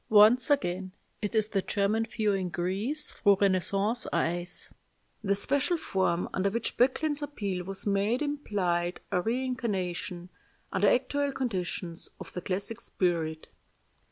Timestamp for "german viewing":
1.61-2.49